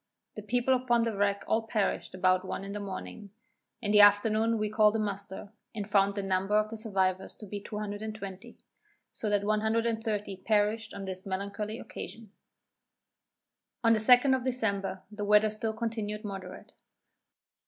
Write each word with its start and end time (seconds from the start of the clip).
The 0.33 0.41
people 0.41 0.73
upon 0.75 1.03
the 1.03 1.15
wreck 1.15 1.43
all 1.45 1.61
perished 1.67 2.15
about 2.15 2.43
one 2.43 2.63
in 2.63 2.73
morning. 2.81 3.29
In 3.83 3.91
the 3.91 4.01
afternoon 4.01 4.57
we 4.57 4.67
called 4.67 4.95
a 4.95 4.99
muster, 4.99 5.51
and 5.75 5.87
found 5.87 6.15
the 6.15 6.23
number 6.23 6.57
of 6.57 6.69
the 6.69 6.77
survivors 6.79 7.35
to 7.35 7.45
be 7.45 7.61
220; 7.61 8.57
so 9.11 9.29
that 9.29 9.43
130 9.43 10.37
perished 10.37 10.95
on 10.95 11.05
this 11.05 11.27
melancholy 11.27 11.77
occasion. 11.77 12.31
On 13.83 13.93
the 13.93 13.99
2d 13.99 14.35
of 14.35 14.43
December, 14.43 15.03
the 15.11 15.23
weather 15.23 15.51
still 15.51 15.73
continued 15.73 16.25
moderate. 16.25 16.71